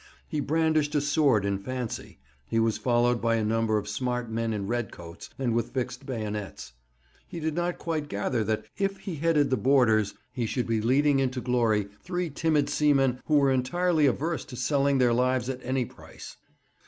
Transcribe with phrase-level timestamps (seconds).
[0.27, 2.17] He brandished a sword in fancy;
[2.47, 6.07] he was followed by a number of smart men in red coats, and with fixed
[6.07, 6.73] bayonets.
[7.27, 11.19] He did not quite gather that, if he headed the boarders, he should be leading
[11.19, 15.85] into glory three timid seamen who were entirely averse to selling their lives at any
[15.85, 16.35] price.